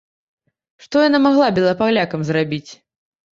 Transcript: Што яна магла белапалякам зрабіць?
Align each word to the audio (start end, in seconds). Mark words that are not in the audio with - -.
Што 0.85 1.03
яна 1.07 1.19
магла 1.25 1.49
белапалякам 1.59 2.25
зрабіць? 2.31 2.65